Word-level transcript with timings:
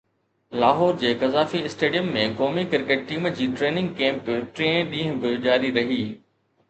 لاهور 0.61 0.95
جي 1.01 1.09
Gaddafi 1.23 1.59
stadium 1.67 2.09
۾ 2.15 2.23
قومي 2.41 2.63
cricket 2.71 3.05
team 3.11 3.29
جي 3.41 3.49
ٽريننگ 3.59 3.93
ڪيمپ 4.01 4.33
ٽئين 4.61 4.93
ڏينهن 4.95 5.23
به 5.27 5.37
جاري 5.45 5.75
رهي 5.77 6.01